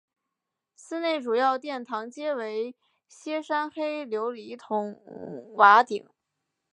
[0.75, 2.75] 寺内主要殿堂皆为
[3.07, 4.99] 歇山黑琉璃筒
[5.53, 6.09] 瓦顶。